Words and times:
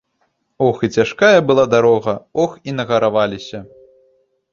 Ох 0.67 0.79
і 0.85 0.87
цяжкая 0.99 1.39
была 1.49 1.65
дарога, 1.73 2.15
ох 2.45 2.57
і 2.71 2.75
нагараваліся. 2.79 3.59